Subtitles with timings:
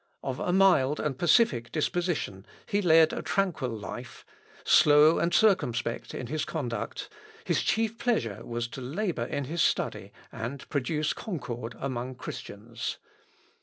[0.23, 4.25] Of a mild and pacific disposition, he led a tranquil life;
[4.63, 7.07] slow and circumspect in conduct,
[7.43, 12.97] his chief pleasure was to labour in his study, and produce concord among Christians.